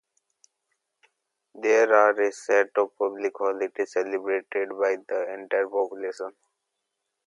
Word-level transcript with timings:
There 1.53 1.93
are 1.93 2.19
a 2.19 2.31
set 2.31 2.69
of 2.77 2.97
public 2.97 3.33
holidays 3.37 3.91
celebrated 3.91 4.69
by 4.69 4.97
the 5.07 5.31
entire 5.35 5.67
population. 5.69 6.31